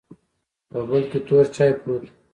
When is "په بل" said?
0.69-1.03